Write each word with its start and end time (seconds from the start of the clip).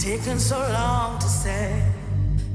taken 0.00 0.38
so 0.38 0.58
long 0.58 1.18
to 1.18 1.28
say. 1.28 1.82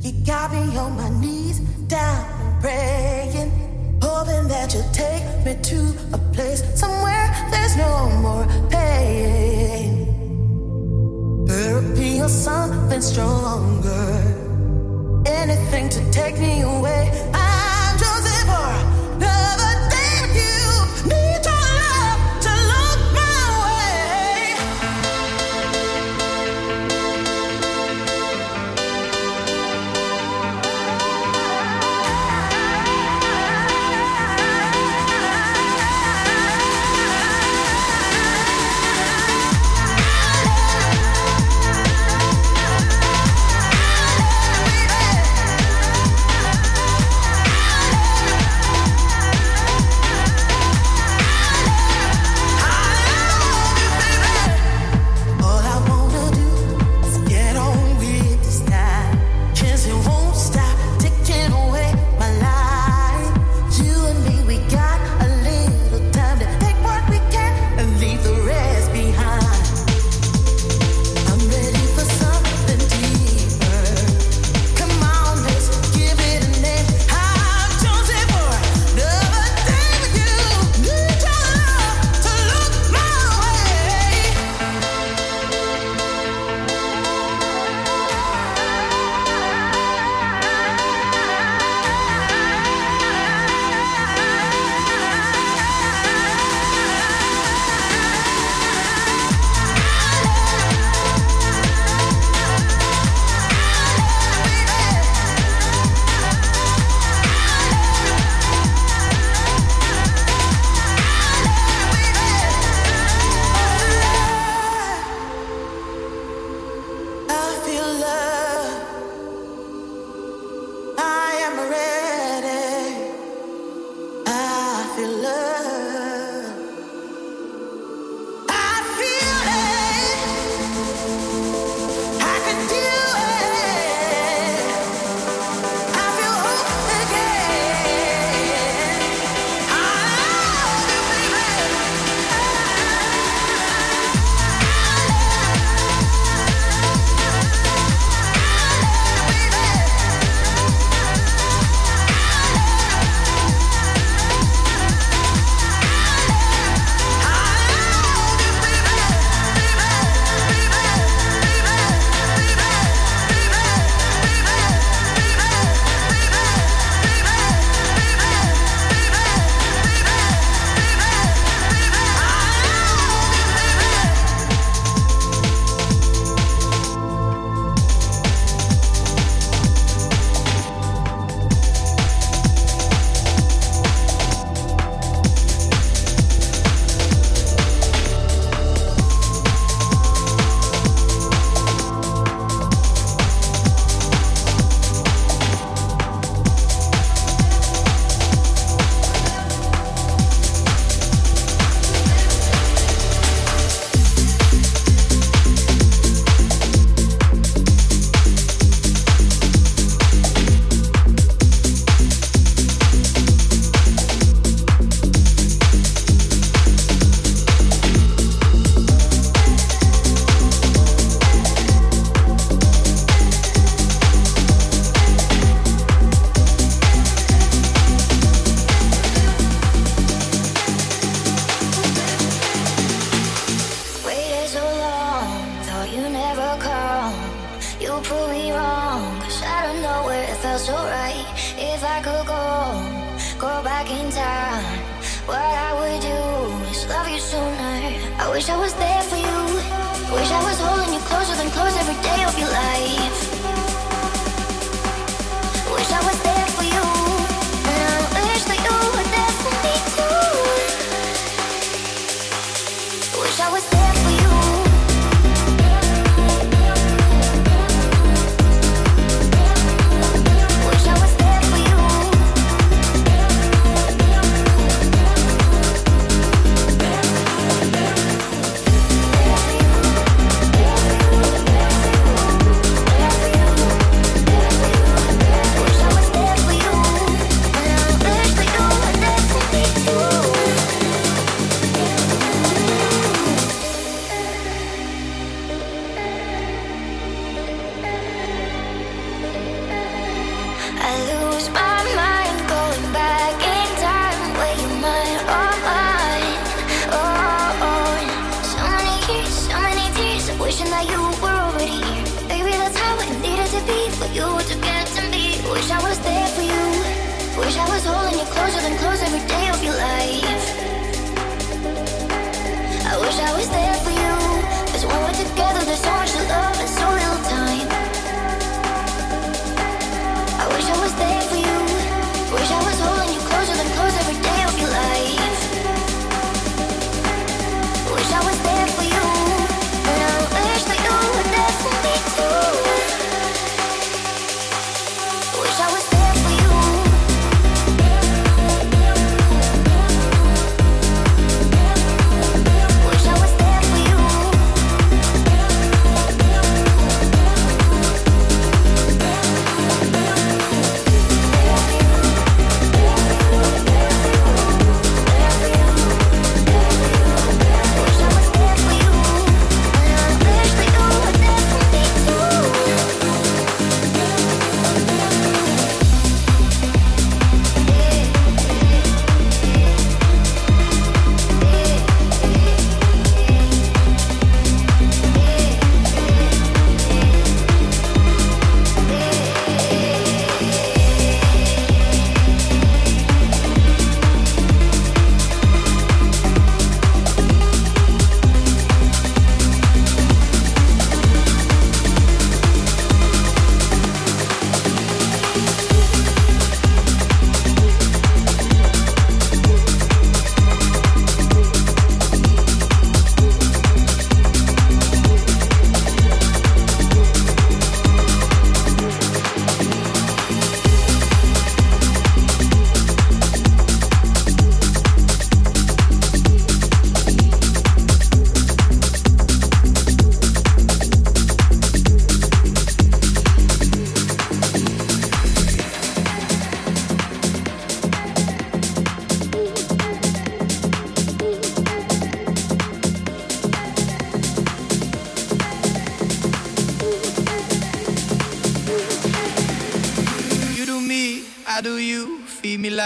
You 0.01 0.11
got 0.25 0.51
me 0.51 0.75
on 0.77 0.97
my 0.97 1.09
knees, 1.21 1.59
down 1.87 2.59
praying, 2.59 3.51
hoping 4.01 4.47
that 4.47 4.73
you'll 4.73 4.91
take 4.91 5.23
me 5.45 5.55
to 5.61 5.93
a 6.13 6.17
place 6.33 6.63
somewhere 6.79 7.27
there's 7.51 7.77
no 7.77 8.09
more 8.23 8.47
pain. 8.69 10.07
Therapy 11.47 12.19
or 12.19 12.29
something 12.29 13.01
stronger, 13.01 14.07
anything 15.27 15.87
to 15.89 16.11
take 16.11 16.39
me 16.39 16.63
away 16.63 17.11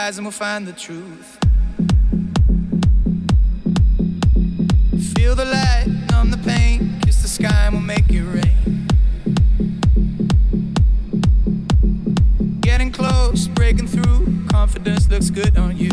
lies 0.09 0.17
and 0.17 0.25
we'll 0.25 0.31
find 0.31 0.65
the 0.65 0.73
truth. 0.73 1.37
Feel 5.13 5.35
the 5.35 5.45
light, 5.45 5.85
numb 6.09 6.31
the 6.31 6.37
pain, 6.37 6.99
kiss 7.03 7.21
the 7.21 7.27
sky 7.27 7.65
and 7.65 7.75
we'll 7.75 7.83
make 7.83 8.09
it 8.09 8.23
rain. 8.23 8.87
Getting 12.61 12.91
close, 12.91 13.47
breaking 13.49 13.87
through, 13.87 14.47
confidence 14.47 15.07
looks 15.09 15.29
good 15.29 15.55
on 15.59 15.77
you. 15.77 15.91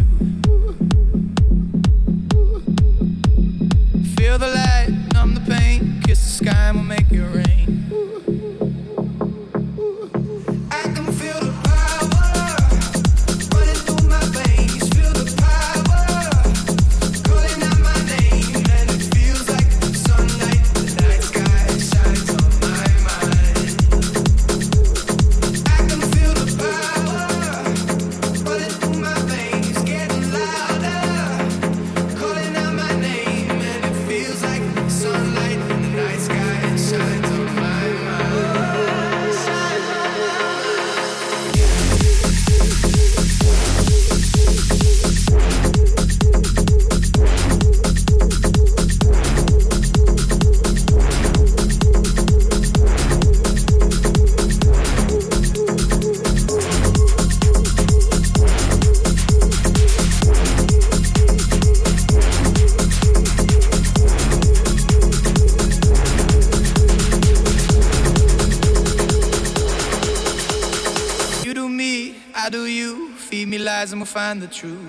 find 74.16 74.40
the 74.40 74.46
truth. 74.46 74.85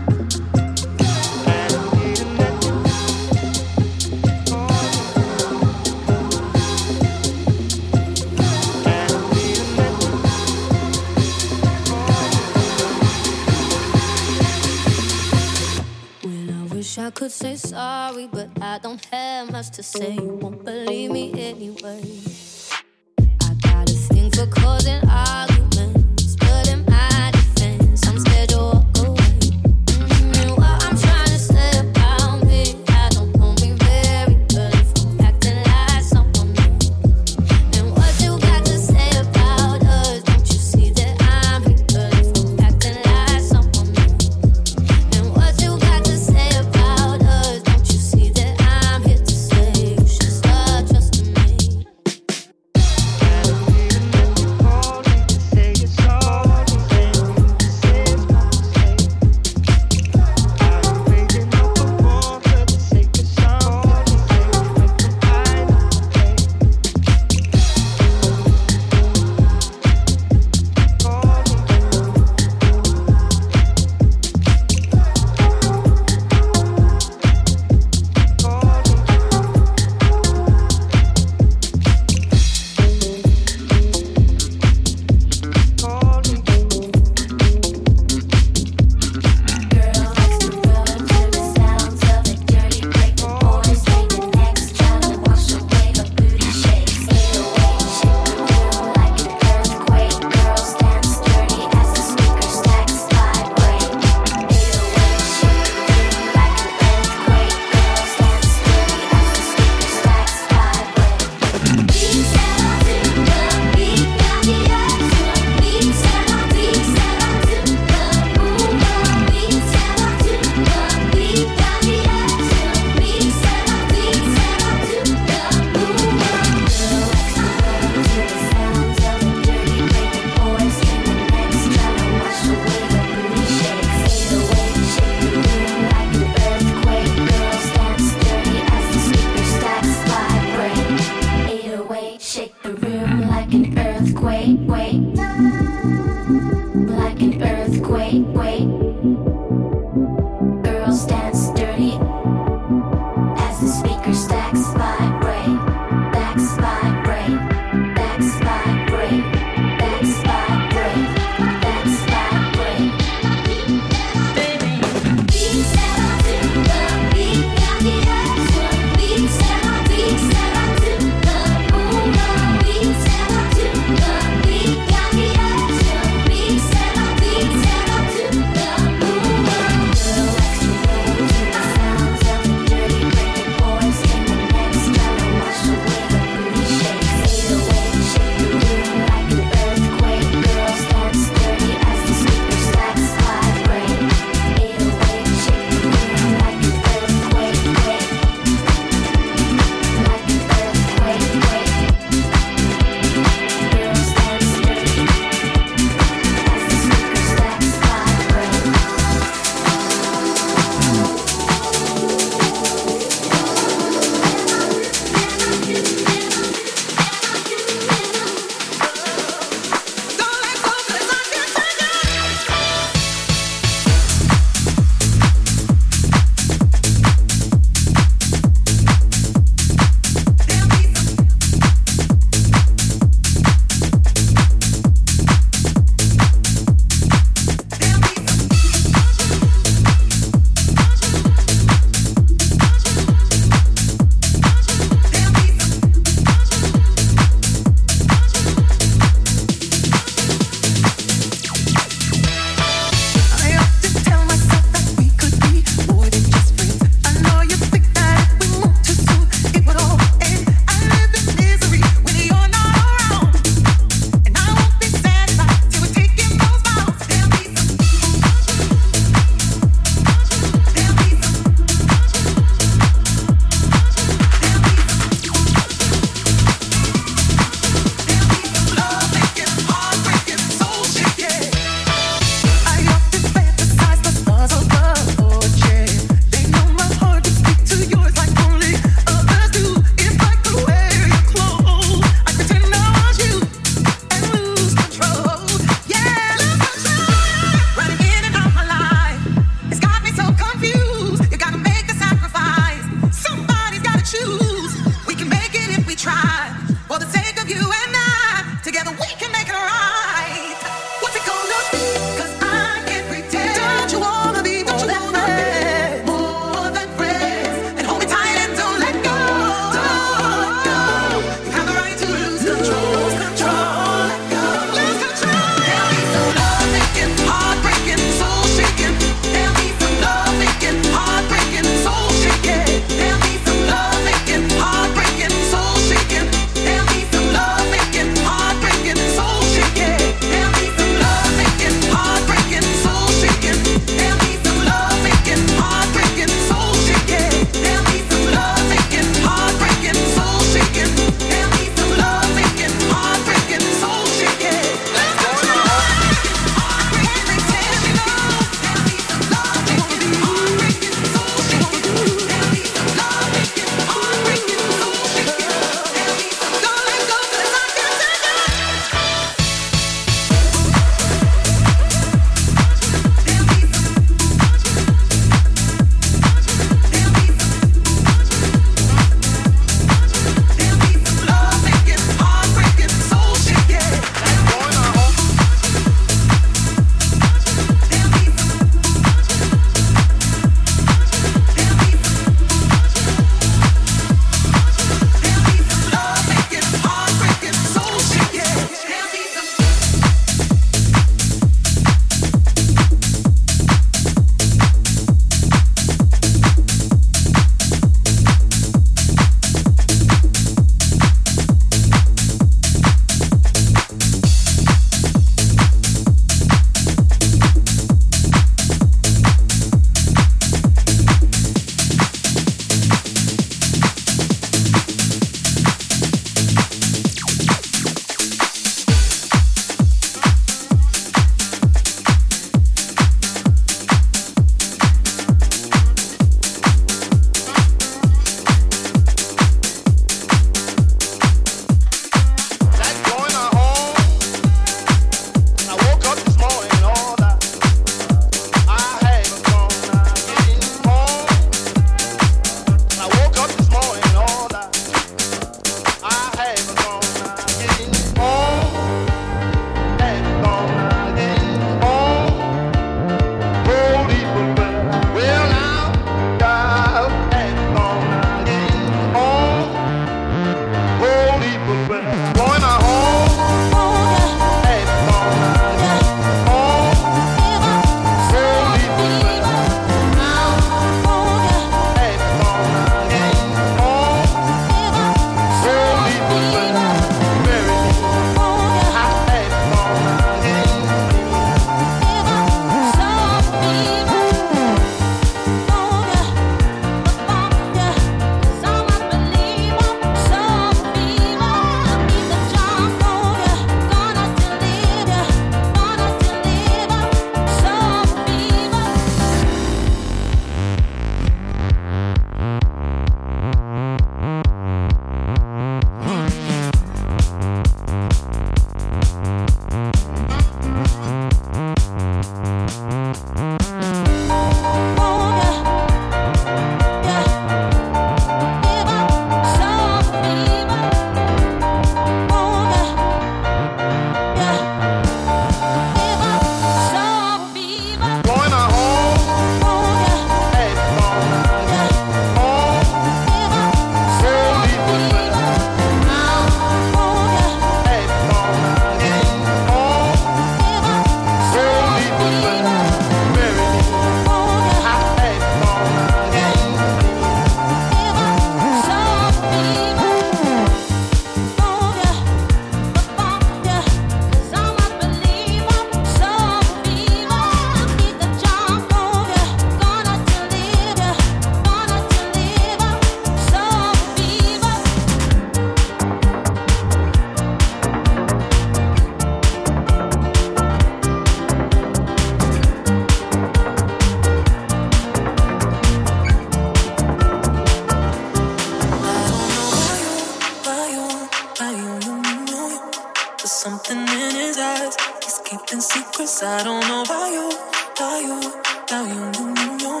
I 591.62 591.74
only 591.74 592.08
know 592.50 592.90
there's 593.36 593.52
something 593.52 593.98
in 593.98 594.34
his 594.34 594.56
eyes. 594.56 594.96
He's 595.22 595.38
keeping 595.44 595.82
secrets. 595.82 596.42
I 596.42 596.64
don't 596.64 596.80
know 596.88 597.04
why 597.06 597.28
you, 597.36 597.52
why 597.98 598.20
you, 598.24 598.40
why 598.88 599.02
you 599.04 599.44
know 599.76 600.00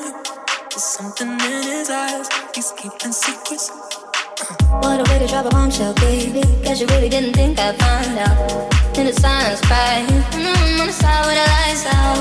There's 0.70 0.82
something 0.82 1.28
in 1.28 1.62
his 1.62 1.90
eyes. 1.90 2.30
He's 2.54 2.72
keeping 2.72 3.12
secrets. 3.12 3.68
Uh. 3.68 4.80
What 4.80 5.06
a 5.06 5.12
way 5.12 5.18
to 5.18 5.26
drop 5.26 5.44
a 5.44 5.50
bombshell, 5.50 5.92
baby. 6.00 6.40
Guess 6.62 6.80
you 6.80 6.86
really 6.86 7.10
didn't 7.10 7.34
think 7.34 7.58
I'd 7.58 7.76
find 7.78 8.18
out. 8.18 8.96
In 8.96 9.04
the 9.04 9.12
silence, 9.12 9.60
right? 9.68 10.06
Mm-hmm, 10.08 10.80
on 10.80 10.86
the 10.86 10.92
side 10.94 11.26
where 11.26 11.36
the 11.36 11.44
lights 11.44 11.84
out. 11.92 12.16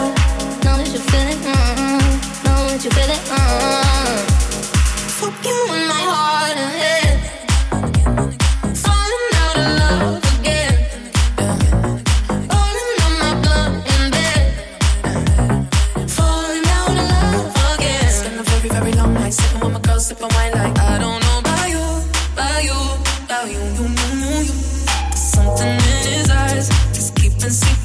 Know 0.65 0.75
that 0.75 0.91
you 0.91 0.99
feel 0.99 1.27
it, 1.31 1.39
mm-hmm. 1.47 2.43
Know 2.43 2.67
that 2.67 2.83
you 2.83 2.91
feel 2.91 3.07
it, 3.07 3.23
mm-hmm. 3.23 4.19
Fuck 5.15 5.45
you 5.45 5.59
in 5.75 5.87
my 5.87 6.03
heart 6.11 6.57
and 6.57 6.71
head. 6.75 7.08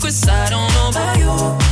Cause 0.05 0.29
I 0.29 0.51
don't 0.51 0.71
know 0.75 0.91
about 0.91 1.19
you. 1.59 1.64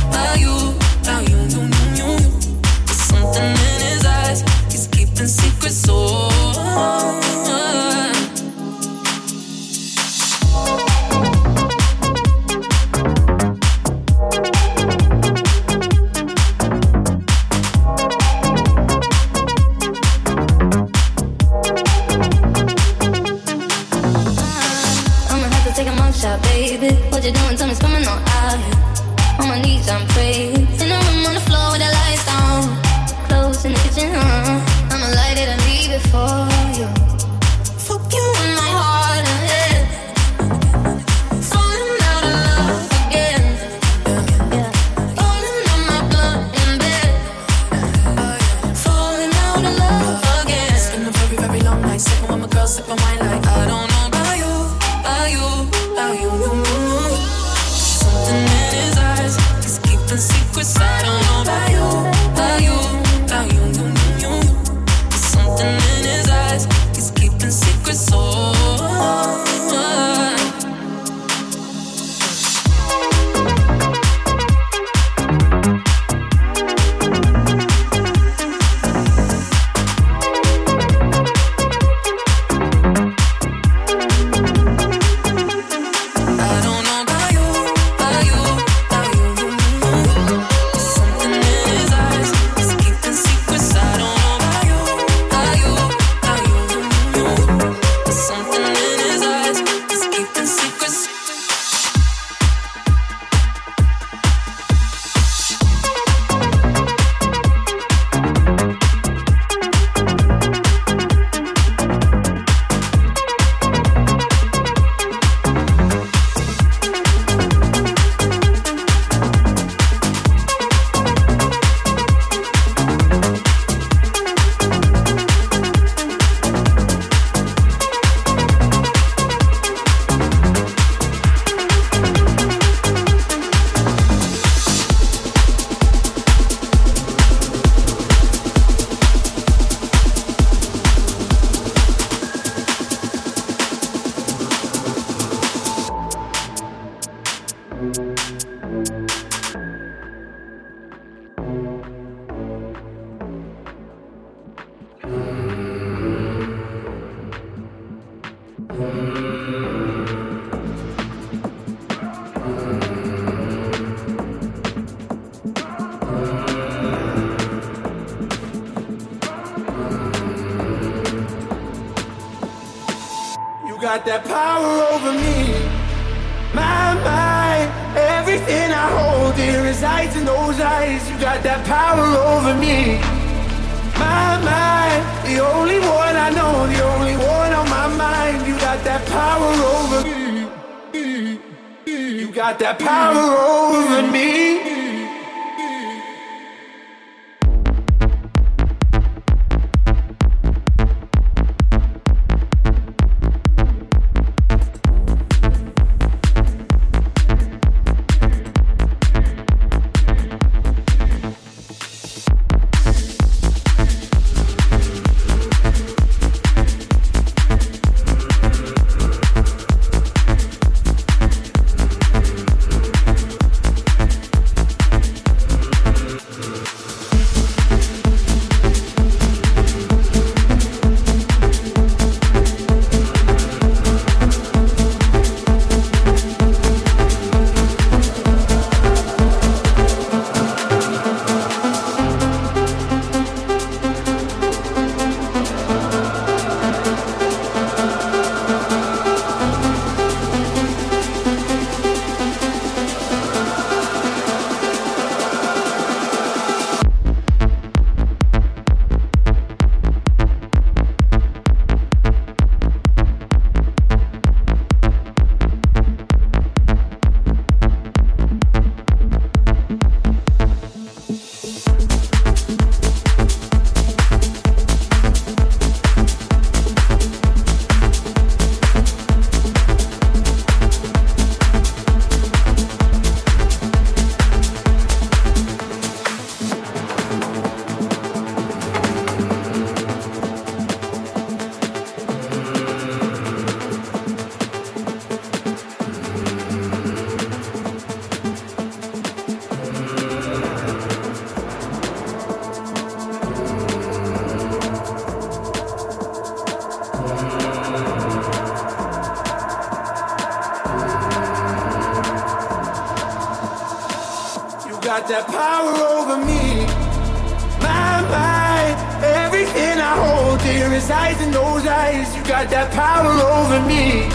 Those 321.33 321.65
eyes. 321.65 322.15
You 322.15 322.23
got 322.23 322.49
that 322.49 322.71
power 322.71 323.13
over 323.37 323.59
me. 323.67 324.07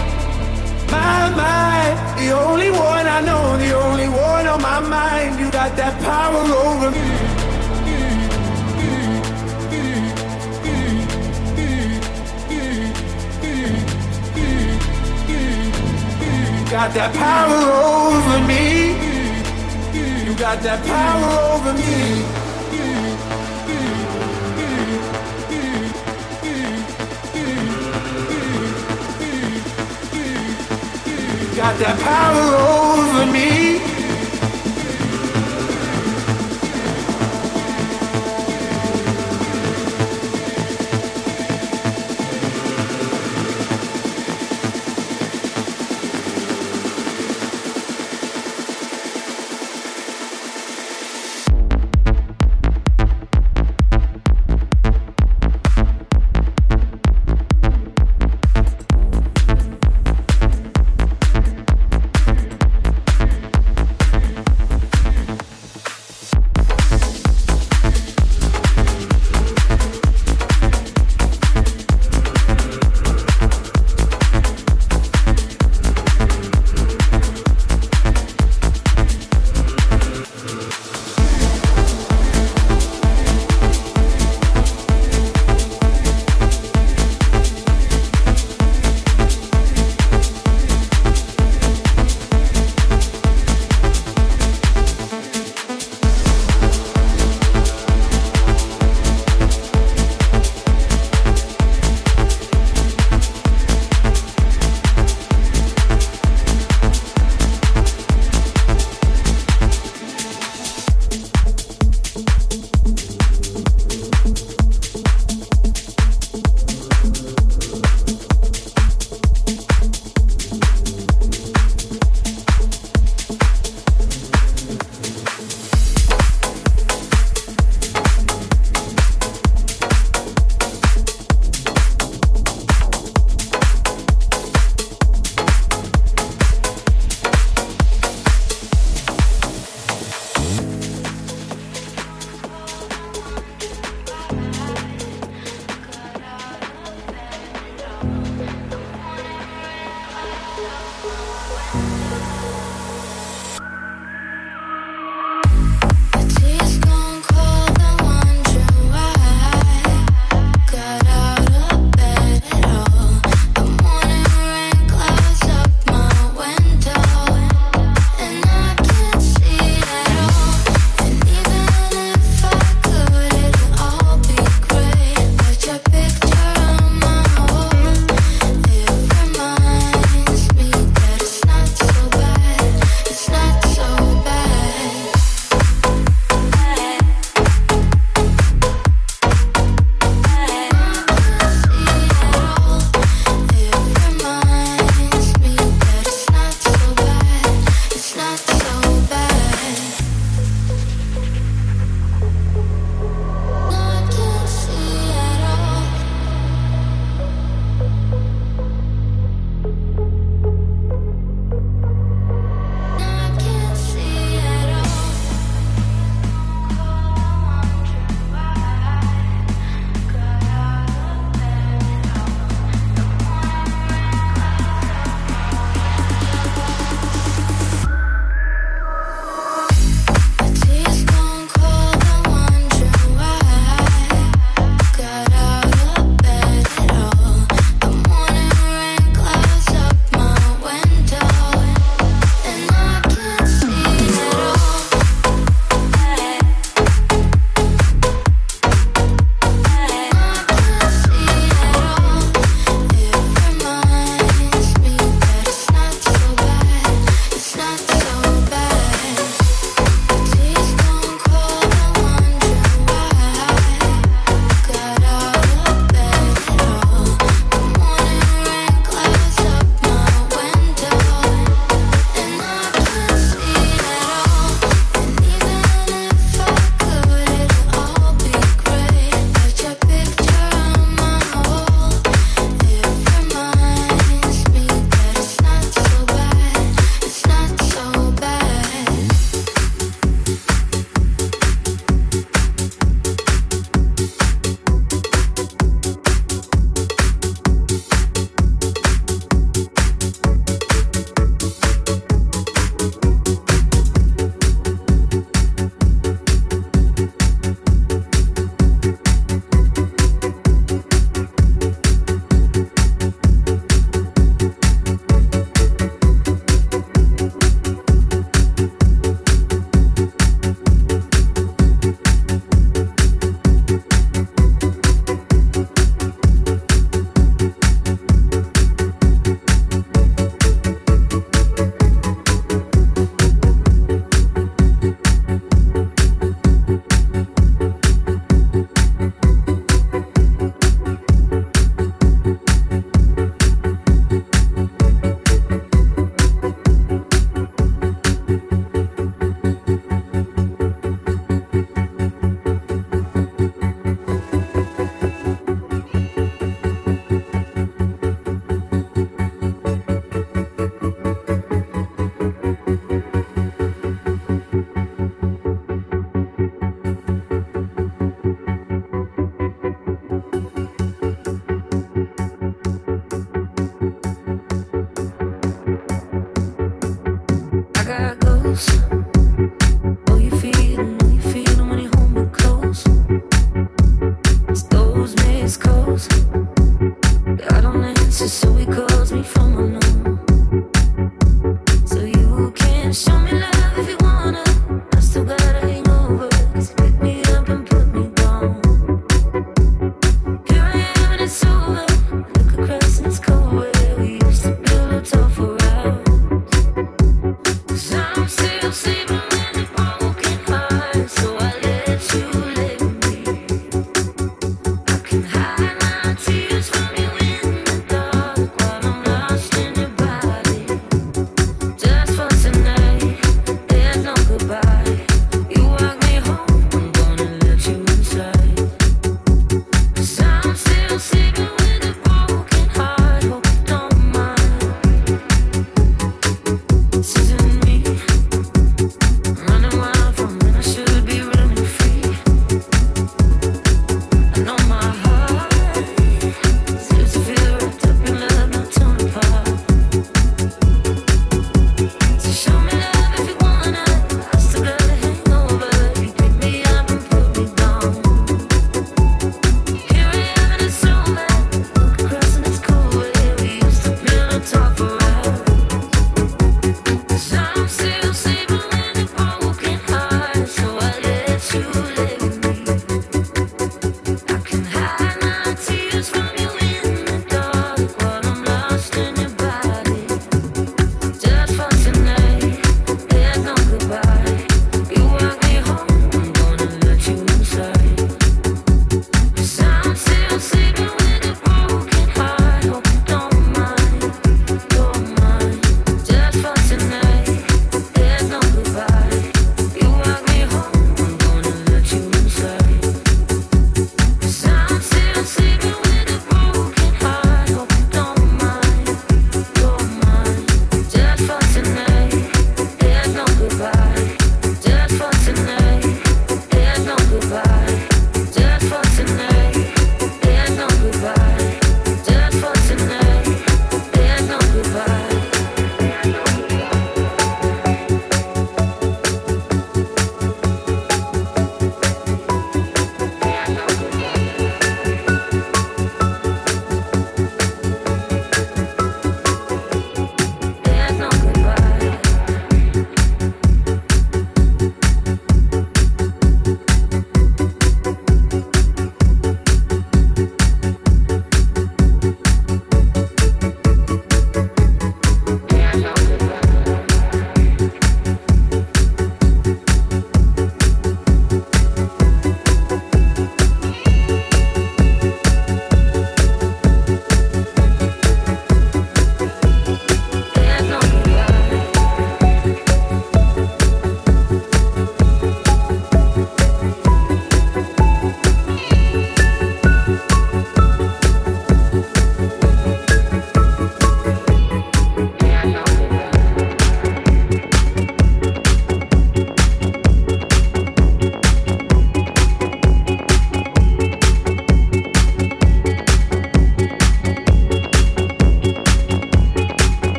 My 0.91 1.29
mind, 1.43 1.97
the 2.19 2.31
only 2.31 2.71
one 2.71 3.07
I 3.07 3.21
know, 3.21 3.59
the 3.59 3.73
only 3.77 4.09
one 4.09 4.47
on 4.47 4.63
my 4.63 4.81
mind. 4.81 5.39
You 5.41 5.51
got 5.51 5.77
that 5.77 6.01
power 6.03 6.45
over 6.67 6.91
me. 6.91 7.29
got 16.71 16.93
that 16.93 17.15
power 17.15 17.61
over 17.97 18.47
me. 18.47 18.93
You 20.27 20.35
got 20.39 20.63
that 20.63 20.85
power 20.85 21.31
over 21.55 21.73
me. 21.73 22.48
Got 31.59 31.77
that 31.81 31.99
power 31.99 33.25
over 33.27 33.33
me. 33.33 33.58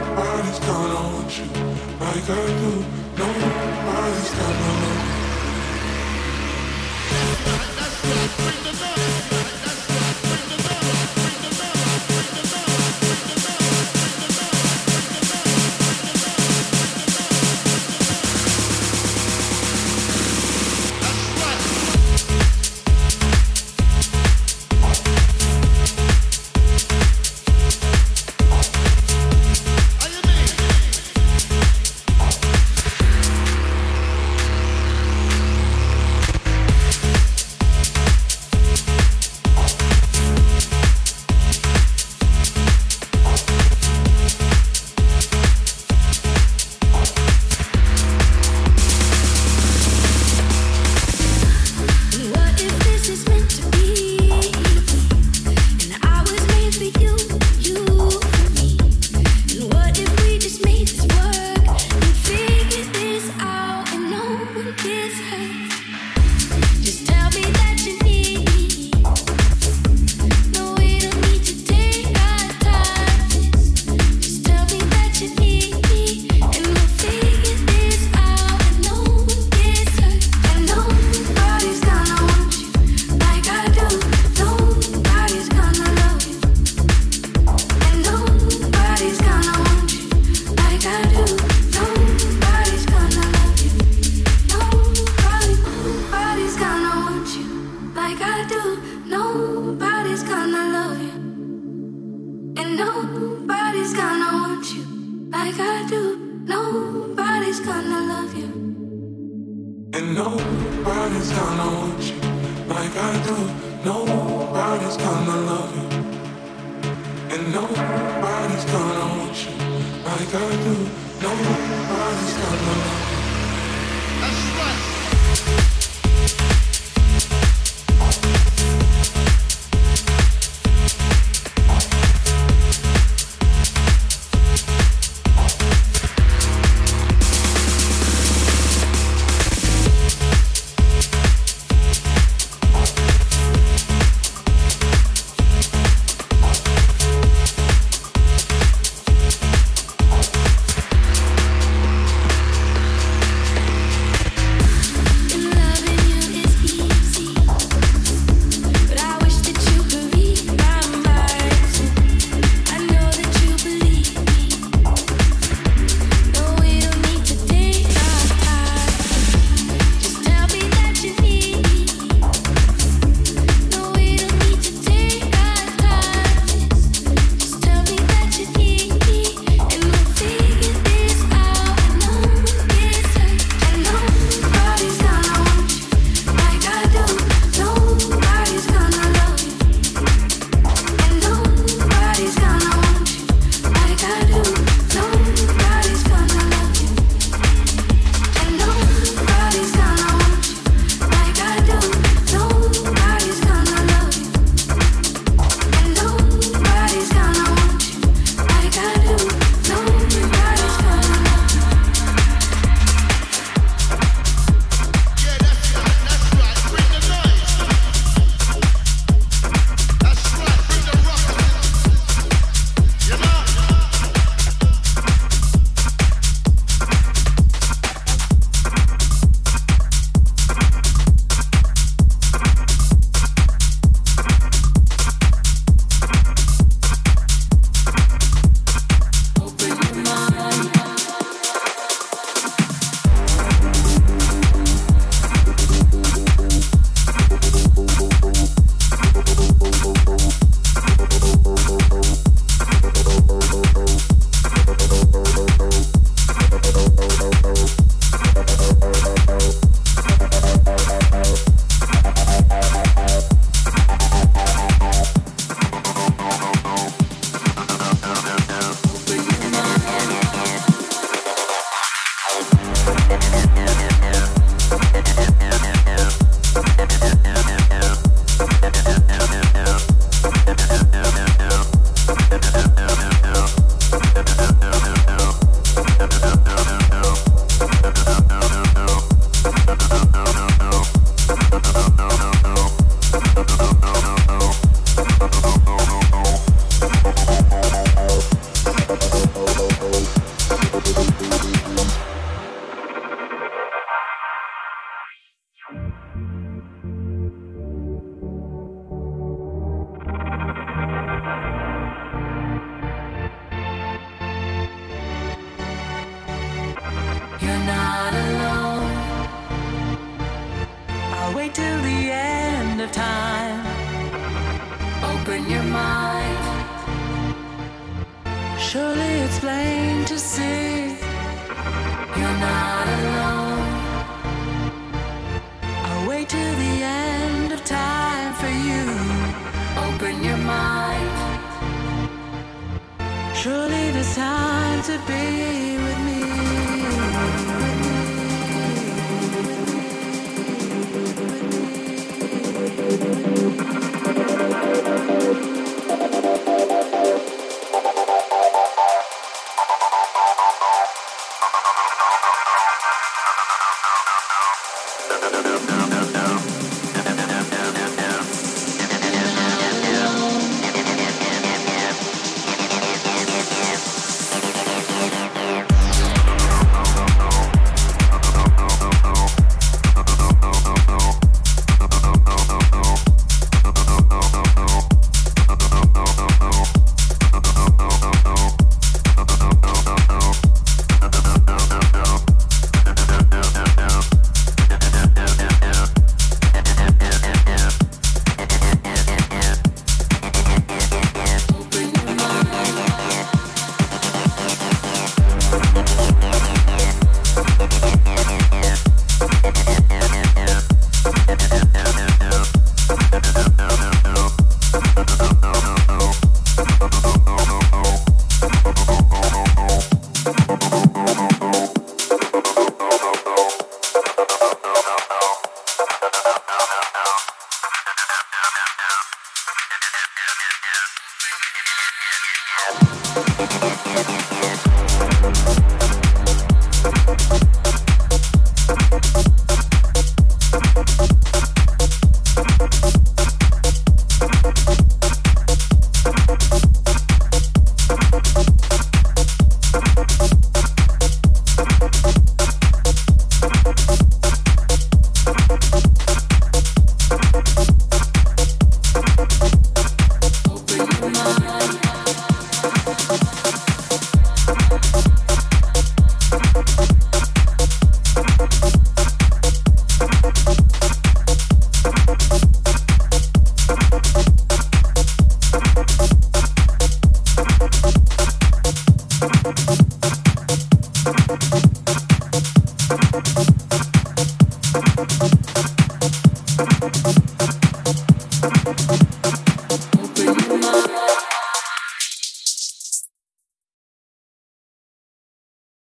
Nobody's 0.00 0.58
gonna 0.60 0.94
want 0.94 1.38
you 1.38 1.44
like 2.00 2.30
I 2.30 2.46
do. 2.60 2.84
Nobody's 3.18 4.30
gonna 4.34 4.70
love 4.80 5.14
you. 5.14 5.19